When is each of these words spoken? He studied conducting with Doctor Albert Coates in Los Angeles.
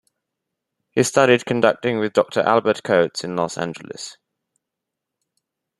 He 0.89 1.03
studied 1.03 1.45
conducting 1.45 1.99
with 1.99 2.13
Doctor 2.13 2.39
Albert 2.39 2.81
Coates 2.83 3.23
in 3.23 3.35
Los 3.35 3.55
Angeles. 3.55 4.17